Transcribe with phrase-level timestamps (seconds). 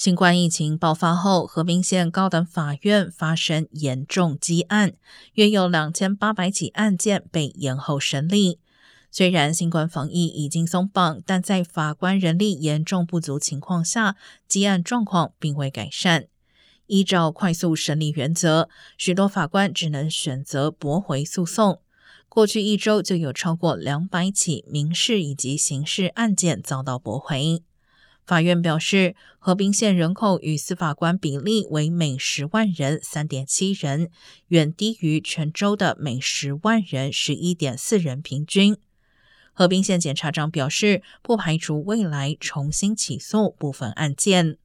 [0.00, 4.94] 新冠疫情爆发后，河滨县高等法院发生严重积案，
[5.34, 8.58] 约有两千八百起案件被延后审理。
[9.10, 14.16] 虽然新冠防疫已经松绑，但在法官人力严重不足情况下，
[14.48, 16.28] 积案状况并未改善。
[16.86, 21.82] 依照快速审理原则，许多法官只能选择驳回诉讼。
[22.30, 27.62] 过去一周就有超过两百起民事以及刑事案件遭到驳回。
[28.30, 34.08] 法院表示，河滨县人口与司法官比例为每十万人三点七人，
[34.46, 38.76] 远低于全州的每十万人十一点四人平均。
[39.52, 44.58] 河滨县检察长表示，不排除未来重新起诉部分案件。